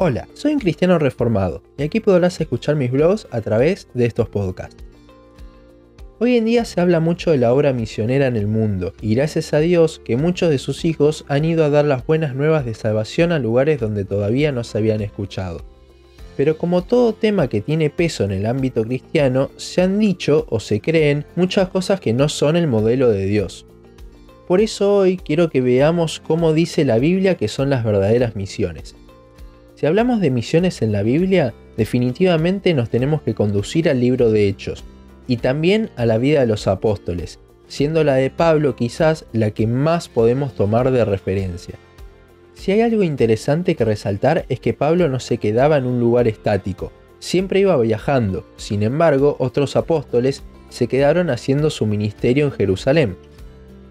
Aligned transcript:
Hola, 0.00 0.28
soy 0.32 0.52
un 0.52 0.60
cristiano 0.60 0.96
reformado 1.00 1.60
y 1.76 1.82
aquí 1.82 1.98
podrás 1.98 2.40
escuchar 2.40 2.76
mis 2.76 2.92
blogs 2.92 3.26
a 3.32 3.40
través 3.40 3.88
de 3.94 4.06
estos 4.06 4.28
podcasts. 4.28 4.76
Hoy 6.20 6.36
en 6.36 6.44
día 6.44 6.64
se 6.64 6.80
habla 6.80 7.00
mucho 7.00 7.32
de 7.32 7.38
la 7.38 7.52
obra 7.52 7.72
misionera 7.72 8.28
en 8.28 8.36
el 8.36 8.46
mundo 8.46 8.92
y 9.02 9.16
gracias 9.16 9.52
a 9.54 9.58
Dios 9.58 10.00
que 10.04 10.16
muchos 10.16 10.50
de 10.50 10.58
sus 10.58 10.84
hijos 10.84 11.24
han 11.26 11.44
ido 11.44 11.64
a 11.64 11.70
dar 11.70 11.84
las 11.84 12.06
buenas 12.06 12.36
nuevas 12.36 12.64
de 12.64 12.74
salvación 12.74 13.32
a 13.32 13.40
lugares 13.40 13.80
donde 13.80 14.04
todavía 14.04 14.52
no 14.52 14.62
se 14.62 14.78
habían 14.78 15.00
escuchado. 15.00 15.64
Pero 16.36 16.58
como 16.58 16.84
todo 16.84 17.12
tema 17.12 17.48
que 17.48 17.60
tiene 17.60 17.90
peso 17.90 18.22
en 18.22 18.30
el 18.30 18.46
ámbito 18.46 18.84
cristiano, 18.84 19.50
se 19.56 19.82
han 19.82 19.98
dicho 19.98 20.46
o 20.48 20.60
se 20.60 20.80
creen 20.80 21.24
muchas 21.34 21.70
cosas 21.70 21.98
que 21.98 22.12
no 22.12 22.28
son 22.28 22.54
el 22.54 22.68
modelo 22.68 23.08
de 23.08 23.26
Dios. 23.26 23.66
Por 24.46 24.60
eso 24.60 24.94
hoy 24.94 25.16
quiero 25.16 25.50
que 25.50 25.60
veamos 25.60 26.22
cómo 26.24 26.52
dice 26.52 26.84
la 26.84 27.00
Biblia 27.00 27.34
que 27.34 27.48
son 27.48 27.68
las 27.68 27.82
verdaderas 27.82 28.36
misiones. 28.36 28.94
Si 29.78 29.86
hablamos 29.86 30.20
de 30.20 30.32
misiones 30.32 30.82
en 30.82 30.90
la 30.90 31.04
Biblia, 31.04 31.54
definitivamente 31.76 32.74
nos 32.74 32.90
tenemos 32.90 33.22
que 33.22 33.36
conducir 33.36 33.88
al 33.88 34.00
libro 34.00 34.32
de 34.32 34.48
Hechos 34.48 34.82
y 35.28 35.36
también 35.36 35.90
a 35.94 36.04
la 36.04 36.18
vida 36.18 36.40
de 36.40 36.48
los 36.48 36.66
apóstoles, 36.66 37.38
siendo 37.68 38.02
la 38.02 38.14
de 38.16 38.28
Pablo 38.28 38.74
quizás 38.74 39.24
la 39.32 39.52
que 39.52 39.68
más 39.68 40.08
podemos 40.08 40.56
tomar 40.56 40.90
de 40.90 41.04
referencia. 41.04 41.76
Si 42.54 42.72
hay 42.72 42.80
algo 42.80 43.04
interesante 43.04 43.76
que 43.76 43.84
resaltar 43.84 44.46
es 44.48 44.58
que 44.58 44.74
Pablo 44.74 45.08
no 45.08 45.20
se 45.20 45.38
quedaba 45.38 45.76
en 45.76 45.86
un 45.86 46.00
lugar 46.00 46.26
estático, 46.26 46.90
siempre 47.20 47.60
iba 47.60 47.76
viajando, 47.76 48.44
sin 48.56 48.82
embargo 48.82 49.36
otros 49.38 49.76
apóstoles 49.76 50.42
se 50.70 50.88
quedaron 50.88 51.30
haciendo 51.30 51.70
su 51.70 51.86
ministerio 51.86 52.46
en 52.46 52.50
Jerusalén. 52.50 53.16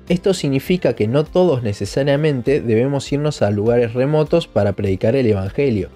Esto 0.10 0.34
significa 0.34 0.94
que 0.94 1.08
no 1.08 1.26
todos 1.26 1.64
necesariamente 1.64 2.62
debemos 2.62 3.12
irnos 3.12 3.42
a 3.42 3.52
lugares 3.52 3.94
remotos 3.94 4.48
para 4.48 4.72
predicar 4.72 5.16
el 5.16 5.28
Evangelio. 5.28 5.90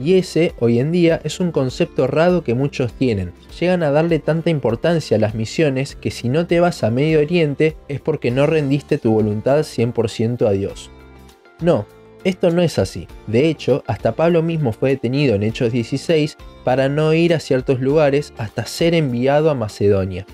Y 0.00 0.14
ese, 0.14 0.54
hoy 0.58 0.80
en 0.80 0.90
día, 0.90 1.20
es 1.24 1.40
un 1.40 1.52
concepto 1.52 2.04
errado 2.04 2.42
que 2.42 2.54
muchos 2.54 2.92
tienen. 2.94 3.32
Llegan 3.60 3.82
a 3.82 3.90
darle 3.90 4.18
tanta 4.18 4.50
importancia 4.50 5.16
a 5.16 5.20
las 5.20 5.34
misiones 5.34 5.94
que 5.94 6.10
si 6.10 6.28
no 6.28 6.46
te 6.46 6.58
vas 6.58 6.82
a 6.82 6.90
Medio 6.90 7.20
Oriente 7.20 7.76
es 7.86 8.00
porque 8.00 8.30
no 8.30 8.46
rendiste 8.46 8.98
tu 8.98 9.12
voluntad 9.12 9.60
100% 9.60 10.46
a 10.48 10.52
Dios. 10.52 10.90
No, 11.60 11.86
esto 12.24 12.50
no 12.50 12.62
es 12.62 12.78
así. 12.78 13.06
De 13.26 13.48
hecho, 13.48 13.84
hasta 13.86 14.12
Pablo 14.12 14.42
mismo 14.42 14.72
fue 14.72 14.90
detenido 14.90 15.34
en 15.34 15.42
Hechos 15.42 15.70
16 15.70 16.36
para 16.64 16.88
no 16.88 17.12
ir 17.14 17.34
a 17.34 17.40
ciertos 17.40 17.80
lugares 17.80 18.32
hasta 18.38 18.66
ser 18.66 18.94
enviado 18.94 19.50
a 19.50 19.54
Macedonia. 19.54 20.26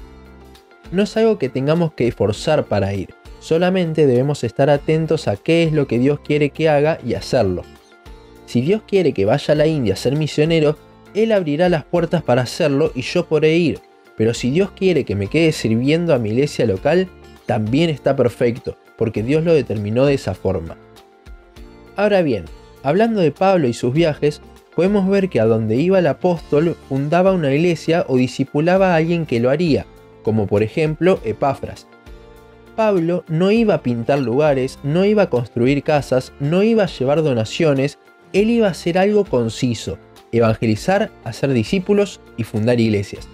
No 0.93 1.03
es 1.03 1.17
algo 1.17 1.39
que 1.39 1.49
tengamos 1.49 1.93
que 1.93 2.11
forzar 2.13 2.67
para 2.67 2.95
ir, 2.95 3.15
solamente 3.41 4.07
debemos 4.07 4.45
estar 4.45 4.71
atentos 4.71 5.27
a 5.27 5.37
qué 5.37 5.65
es 5.65 5.73
lo 5.73 5.87
que 5.87 5.99
Dios 5.99 6.21
quiere 6.21 6.51
que 6.51 6.69
haga 6.69 6.99
y 7.05 7.15
hacerlo. 7.15 7.63
Si 8.47 8.61
Dios 8.61 8.83
quiere 8.87 9.13
que 9.13 9.25
vaya 9.25 9.53
a 9.53 9.57
la 9.57 9.67
India 9.67 9.95
a 9.95 9.97
ser 9.97 10.15
misionero, 10.15 10.77
Él 11.15 11.33
abrirá 11.33 11.69
las 11.69 11.85
puertas 11.85 12.23
para 12.23 12.43
hacerlo 12.43 12.93
y 12.95 13.03
yo 13.03 13.27
podré 13.27 13.57
ir. 13.57 13.81
Pero 14.17 14.33
si 14.33 14.51
Dios 14.51 14.71
quiere 14.71 15.05
que 15.05 15.17
me 15.17 15.27
quede 15.27 15.53
sirviendo 15.53 16.15
a 16.15 16.19
mi 16.19 16.31
iglesia 16.31 16.65
local, 16.65 17.09
también 17.45 17.91
está 17.91 18.15
perfecto, 18.15 18.77
porque 18.97 19.23
Dios 19.23 19.45
lo 19.45 19.53
determinó 19.53 20.07
de 20.07 20.15
esa 20.15 20.35
forma. 20.35 20.77
Ahora 21.97 22.23
bien, 22.23 22.45
hablando 22.83 23.21
de 23.21 23.33
Pablo 23.33 23.67
y 23.67 23.73
sus 23.73 23.93
viajes, 23.93 24.41
podemos 24.75 25.09
ver 25.09 25.29
que 25.29 25.41
a 25.41 25.47
donde 25.47 25.77
iba 25.77 25.99
el 25.99 26.07
apóstol 26.07 26.77
fundaba 26.89 27.33
una 27.33 27.53
iglesia 27.53 28.05
o 28.09 28.17
discipulaba 28.17 28.93
a 28.93 28.97
alguien 28.97 29.27
que 29.27 29.41
lo 29.41 29.51
haría, 29.51 29.87
como 30.27 30.49
por 30.49 30.65
ejemplo 30.65 31.21
Epafras. 31.23 31.87
Pablo 32.75 33.25
no 33.29 33.53
iba 33.53 33.75
a 33.75 33.83
pintar 33.85 34.19
lugares, 34.19 34.81
no 34.83 35.05
iba 35.05 35.23
a 35.23 35.31
construir 35.31 35.85
casas, 35.85 36.33
no 36.41 36.65
iba 36.65 36.83
a 36.83 36.89
llevar 36.89 37.23
donaciones, 37.23 38.01
él 38.33 38.51
iba 38.51 38.67
a 38.67 38.73
hacer 38.73 38.99
algo 38.99 39.25
conciso, 39.25 39.99
evangelizar, 40.33 41.13
hacer 41.23 41.53
discípulos 41.53 42.21
y 42.37 42.43
fundar 42.43 42.81
iglesias. 42.81 43.29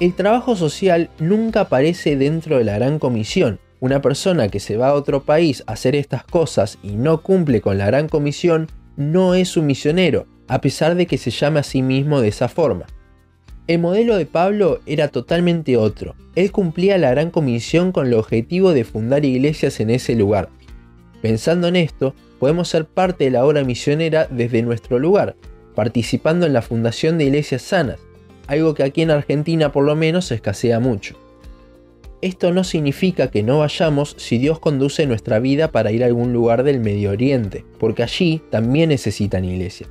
El 0.00 0.12
trabajo 0.12 0.56
social 0.56 1.08
nunca 1.20 1.60
aparece 1.60 2.16
dentro 2.16 2.58
de 2.58 2.64
la 2.64 2.74
gran 2.74 2.98
comisión, 2.98 3.60
una 3.78 4.02
persona 4.02 4.48
que 4.48 4.58
se 4.58 4.76
va 4.76 4.88
a 4.88 4.94
otro 4.94 5.22
país 5.22 5.62
a 5.68 5.74
hacer 5.74 5.94
estas 5.94 6.24
cosas 6.24 6.78
y 6.82 6.96
no 6.96 7.22
cumple 7.22 7.60
con 7.60 7.78
la 7.78 7.86
gran 7.86 8.08
comisión 8.08 8.66
no 8.96 9.36
es 9.36 9.56
un 9.56 9.66
misionero, 9.66 10.26
a 10.48 10.60
pesar 10.60 10.96
de 10.96 11.06
que 11.06 11.16
se 11.16 11.30
llame 11.30 11.60
a 11.60 11.62
sí 11.62 11.80
mismo 11.80 12.20
de 12.20 12.26
esa 12.26 12.48
forma. 12.48 12.86
El 13.68 13.80
modelo 13.80 14.16
de 14.16 14.24
Pablo 14.24 14.80
era 14.86 15.08
totalmente 15.08 15.76
otro. 15.76 16.14
Él 16.34 16.50
cumplía 16.52 16.96
la 16.96 17.10
gran 17.10 17.30
comisión 17.30 17.92
con 17.92 18.06
el 18.06 18.14
objetivo 18.14 18.72
de 18.72 18.84
fundar 18.84 19.26
iglesias 19.26 19.78
en 19.80 19.90
ese 19.90 20.14
lugar. 20.14 20.48
Pensando 21.20 21.68
en 21.68 21.76
esto, 21.76 22.14
podemos 22.38 22.68
ser 22.68 22.86
parte 22.86 23.24
de 23.24 23.30
la 23.30 23.44
obra 23.44 23.64
misionera 23.64 24.26
desde 24.30 24.62
nuestro 24.62 24.98
lugar, 24.98 25.36
participando 25.74 26.46
en 26.46 26.54
la 26.54 26.62
fundación 26.62 27.18
de 27.18 27.24
iglesias 27.24 27.60
sanas, 27.60 27.98
algo 28.46 28.72
que 28.72 28.84
aquí 28.84 29.02
en 29.02 29.10
Argentina 29.10 29.70
por 29.70 29.84
lo 29.84 29.94
menos 29.94 30.32
escasea 30.32 30.80
mucho. 30.80 31.16
Esto 32.22 32.52
no 32.52 32.64
significa 32.64 33.30
que 33.30 33.42
no 33.42 33.58
vayamos 33.58 34.14
si 34.16 34.38
Dios 34.38 34.60
conduce 34.60 35.06
nuestra 35.06 35.40
vida 35.40 35.72
para 35.72 35.92
ir 35.92 36.04
a 36.04 36.06
algún 36.06 36.32
lugar 36.32 36.62
del 36.62 36.80
Medio 36.80 37.10
Oriente, 37.10 37.66
porque 37.78 38.02
allí 38.02 38.40
también 38.50 38.88
necesitan 38.88 39.44
iglesias. 39.44 39.90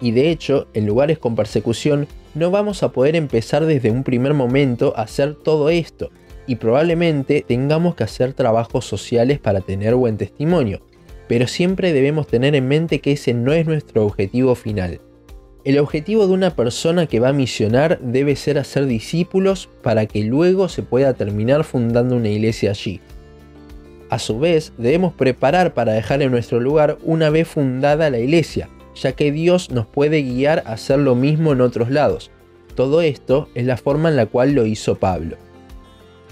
Y 0.00 0.12
de 0.12 0.30
hecho, 0.30 0.68
en 0.74 0.86
lugares 0.86 1.18
con 1.18 1.34
persecución 1.34 2.06
no 2.34 2.50
vamos 2.50 2.82
a 2.82 2.90
poder 2.90 3.16
empezar 3.16 3.64
desde 3.64 3.90
un 3.90 4.04
primer 4.04 4.34
momento 4.34 4.92
a 4.96 5.02
hacer 5.02 5.34
todo 5.34 5.70
esto, 5.70 6.10
y 6.46 6.56
probablemente 6.56 7.44
tengamos 7.46 7.94
que 7.94 8.04
hacer 8.04 8.34
trabajos 8.34 8.84
sociales 8.84 9.38
para 9.38 9.60
tener 9.60 9.94
buen 9.94 10.16
testimonio, 10.16 10.82
pero 11.28 11.46
siempre 11.46 11.92
debemos 11.92 12.26
tener 12.26 12.54
en 12.54 12.68
mente 12.68 13.00
que 13.00 13.12
ese 13.12 13.34
no 13.34 13.52
es 13.52 13.66
nuestro 13.66 14.04
objetivo 14.04 14.54
final. 14.54 15.00
El 15.64 15.78
objetivo 15.78 16.26
de 16.26 16.34
una 16.34 16.54
persona 16.54 17.06
que 17.06 17.20
va 17.20 17.28
a 17.28 17.32
misionar 17.32 17.98
debe 18.00 18.36
ser 18.36 18.58
hacer 18.58 18.84
discípulos 18.84 19.70
para 19.82 20.04
que 20.04 20.22
luego 20.22 20.68
se 20.68 20.82
pueda 20.82 21.14
terminar 21.14 21.64
fundando 21.64 22.16
una 22.16 22.28
iglesia 22.28 22.70
allí. 22.70 23.00
A 24.10 24.18
su 24.18 24.38
vez, 24.38 24.74
debemos 24.76 25.14
preparar 25.14 25.72
para 25.72 25.94
dejar 25.94 26.20
en 26.20 26.30
nuestro 26.30 26.60
lugar 26.60 26.98
una 27.02 27.30
vez 27.30 27.48
fundada 27.48 28.10
la 28.10 28.18
iglesia, 28.18 28.68
ya 28.94 29.12
que 29.12 29.32
Dios 29.32 29.70
nos 29.70 29.86
puede 29.86 30.22
guiar 30.22 30.62
a 30.66 30.72
hacer 30.72 30.98
lo 30.98 31.14
mismo 31.14 31.52
en 31.52 31.60
otros 31.60 31.90
lados. 31.90 32.30
Todo 32.74 33.02
esto 33.02 33.48
es 33.54 33.66
la 33.66 33.76
forma 33.76 34.08
en 34.08 34.16
la 34.16 34.26
cual 34.26 34.52
lo 34.52 34.66
hizo 34.66 34.96
Pablo. 34.96 35.36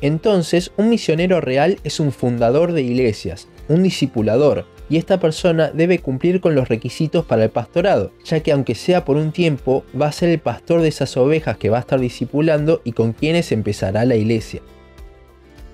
Entonces, 0.01 0.73
un 0.77 0.91
misionero 0.91 1.41
real 1.41 1.79
es 1.85 2.01
un 2.01 2.11
fundador 2.11 2.73
de 2.73 2.83
iglesias, 2.83 3.49
un 3.69 3.85
discipulador, 3.85 4.67
y 4.91 4.97
esta 4.97 5.21
persona 5.21 5.71
debe 5.71 6.01
cumplir 6.01 6.41
con 6.41 6.55
los 6.55 6.69
requisitos 6.69 7.25
para 7.25 7.45
el 7.45 7.51
pastorado, 7.51 8.13
ya 8.25 8.41
que 8.41 8.53
aunque 8.53 8.75
sea 8.75 9.05
por 9.05 9.17
un 9.17 9.33
tiempo, 9.33 9.85
va 9.99 10.09
a 10.09 10.13
ser 10.13 10.29
el 10.29 10.41
pastor 10.41 10.83
de 10.83 10.89
esas 10.89 11.17
ovejas 11.17 11.57
que 11.57 11.71
va 11.71 11.79
a 11.79 11.81
estar 11.81 12.01
discipulando 12.01 12.83
y 12.85 12.93
con 12.93 13.13
quienes 13.13 13.53
empezará 13.53 14.05
la 14.05 14.17
iglesia. 14.17 14.61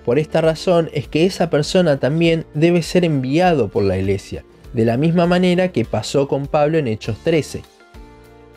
Por 0.04 0.18
esta 0.18 0.40
razón 0.40 0.90
es 0.92 1.08
que 1.08 1.26
esa 1.26 1.50
persona 1.50 1.98
también 1.98 2.46
debe 2.54 2.82
ser 2.82 3.04
enviado 3.04 3.68
por 3.68 3.82
la 3.82 3.98
iglesia, 3.98 4.44
de 4.72 4.84
la 4.84 4.96
misma 4.96 5.26
manera 5.26 5.68
que 5.72 5.84
pasó 5.84 6.28
con 6.28 6.46
Pablo 6.46 6.78
en 6.78 6.88
Hechos 6.88 7.18
13. 7.24 7.62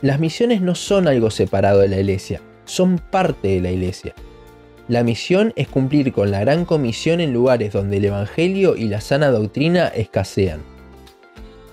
Las 0.01 0.19
misiones 0.19 0.61
no 0.61 0.75
son 0.75 1.07
algo 1.07 1.29
separado 1.29 1.79
de 1.79 1.87
la 1.87 1.99
iglesia, 1.99 2.41
son 2.65 2.97
parte 2.97 3.49
de 3.49 3.61
la 3.61 3.71
iglesia. 3.71 4.13
La 4.87 5.03
misión 5.03 5.53
es 5.55 5.67
cumplir 5.67 6.11
con 6.11 6.31
la 6.31 6.41
gran 6.41 6.65
comisión 6.65 7.21
en 7.21 7.33
lugares 7.33 7.71
donde 7.71 7.97
el 7.97 8.05
Evangelio 8.05 8.75
y 8.75 8.87
la 8.87 8.99
sana 8.99 9.29
doctrina 9.29 9.87
escasean. 9.87 10.59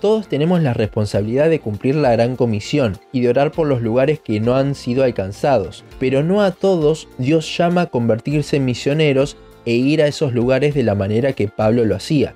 Todos 0.01 0.29
tenemos 0.29 0.63
la 0.63 0.75
responsabilidad 0.75 1.51
de 1.51 1.59
cumplir 1.59 1.97
la 1.97 2.13
gran 2.13 2.37
comisión 2.37 2.99
y 3.13 3.23
de 3.23 3.31
orar 3.31 3.51
por 3.51 3.67
los 3.67 3.83
lugares 3.83 4.21
que 4.21 4.39
no 4.39 4.55
han 4.55 4.77
sido 4.77 5.03
alcanzados, 5.03 5.85
pero 5.99 6.23
no 6.23 6.43
a 6.43 6.53
todos 6.53 7.09
Dios 7.19 7.57
llama 7.57 7.83
a 7.83 7.87
convertirse 7.87 8.59
en 8.59 8.65
misioneros 8.65 9.37
e 9.65 9.73
ir 9.73 10.01
a 10.01 10.07
esos 10.07 10.33
lugares 10.33 10.75
de 10.75 10.85
la 10.85 10.95
manera 10.95 11.33
que 11.33 11.49
Pablo 11.49 11.85
lo 11.85 11.97
hacía. 11.97 12.35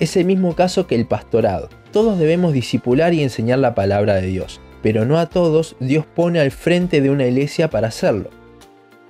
Es 0.00 0.16
el 0.16 0.26
mismo 0.26 0.54
caso 0.54 0.86
que 0.86 0.94
el 0.94 1.06
pastorado. 1.06 1.68
Todos 1.92 2.20
debemos 2.20 2.52
disipular 2.52 3.14
y 3.14 3.22
enseñar 3.22 3.58
la 3.58 3.74
palabra 3.74 4.14
de 4.14 4.28
Dios, 4.28 4.60
pero 4.80 5.04
no 5.04 5.18
a 5.18 5.26
todos 5.26 5.74
Dios 5.80 6.06
pone 6.06 6.38
al 6.38 6.52
frente 6.52 7.00
de 7.00 7.10
una 7.10 7.26
iglesia 7.26 7.68
para 7.68 7.88
hacerlo. 7.88 8.30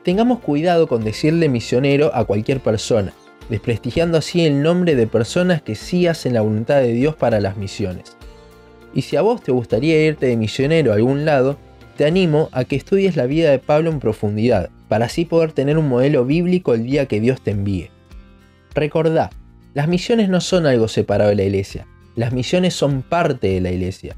Tengamos 0.02 0.40
cuidado 0.40 0.88
con 0.88 1.04
decirle 1.04 1.50
misionero 1.50 2.10
a 2.14 2.24
cualquier 2.24 2.60
persona, 2.60 3.12
desprestigiando 3.50 4.16
así 4.16 4.46
el 4.46 4.62
nombre 4.62 4.94
de 4.94 5.06
personas 5.06 5.60
que 5.60 5.74
sí 5.74 6.06
hacen 6.06 6.32
la 6.32 6.40
voluntad 6.40 6.76
de 6.76 6.92
Dios 6.92 7.14
para 7.14 7.38
las 7.38 7.58
misiones. 7.58 8.16
Y 8.94 9.02
si 9.02 9.16
a 9.16 9.22
vos 9.22 9.42
te 9.42 9.52
gustaría 9.52 10.02
irte 10.02 10.24
de 10.24 10.38
misionero 10.38 10.92
a 10.92 10.94
algún 10.94 11.26
lado, 11.26 11.58
te 11.98 12.06
animo 12.06 12.48
a 12.52 12.64
que 12.64 12.76
estudies 12.76 13.14
la 13.14 13.26
vida 13.26 13.50
de 13.50 13.58
Pablo 13.58 13.90
en 13.90 14.00
profundidad, 14.00 14.70
para 14.88 15.04
así 15.06 15.26
poder 15.26 15.52
tener 15.52 15.76
un 15.76 15.88
modelo 15.88 16.24
bíblico 16.24 16.72
el 16.72 16.84
día 16.84 17.04
que 17.04 17.20
Dios 17.20 17.42
te 17.42 17.50
envíe. 17.50 17.90
Recordá, 18.74 19.28
las 19.74 19.88
misiones 19.88 20.28
no 20.28 20.40
son 20.40 20.66
algo 20.66 20.88
separado 20.88 21.30
de 21.30 21.36
la 21.36 21.44
iglesia, 21.44 21.86
las 22.16 22.32
misiones 22.32 22.74
son 22.74 23.02
parte 23.02 23.46
de 23.48 23.60
la 23.60 23.70
iglesia. 23.70 24.16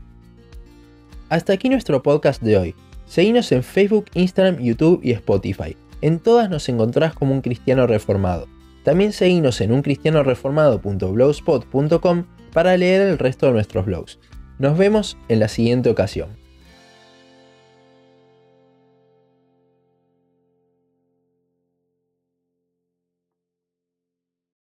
Hasta 1.29 1.53
aquí 1.53 1.69
nuestro 1.69 2.03
podcast 2.03 2.43
de 2.43 2.57
hoy. 2.57 2.75
Seguinos 3.07 3.53
en 3.53 3.63
Facebook, 3.63 4.07
Instagram, 4.15 4.59
YouTube 4.59 5.01
y 5.03 5.13
Spotify. 5.13 5.77
En 6.01 6.19
todas 6.19 6.51
nos 6.51 6.69
encontrás 6.69 7.15
como 7.15 7.33
un 7.35 7.41
cristiano 7.41 7.87
reformado. 7.87 8.49
También 8.85 9.13
seguinos 9.13 9.61
en 9.61 9.71
uncristianoreformado.blogspot.com 9.73 12.25
para 12.53 12.77
leer 12.77 13.03
el 13.03 13.19
resto 13.19 13.47
de 13.47 13.53
nuestros 13.53 13.87
blogs. 13.87 14.19
Nos 14.59 14.77
vemos 14.77 15.17
en 15.29 15.39
la 15.41 15.49
siguiente 15.49 15.91
ocasión. 15.91 16.40